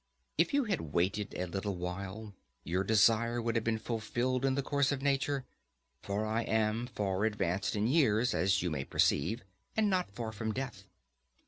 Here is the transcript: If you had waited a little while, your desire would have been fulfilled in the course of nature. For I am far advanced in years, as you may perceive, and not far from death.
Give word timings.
If 0.35 0.51
you 0.51 0.63
had 0.63 0.81
waited 0.95 1.35
a 1.35 1.45
little 1.45 1.75
while, 1.75 2.33
your 2.63 2.83
desire 2.83 3.39
would 3.39 3.53
have 3.53 3.63
been 3.63 3.77
fulfilled 3.77 4.45
in 4.45 4.55
the 4.55 4.63
course 4.63 4.91
of 4.91 5.03
nature. 5.03 5.45
For 6.01 6.25
I 6.25 6.41
am 6.41 6.87
far 6.87 7.23
advanced 7.23 7.75
in 7.75 7.85
years, 7.85 8.33
as 8.33 8.63
you 8.63 8.71
may 8.71 8.83
perceive, 8.83 9.43
and 9.77 9.91
not 9.91 10.09
far 10.09 10.31
from 10.31 10.53
death. 10.53 10.85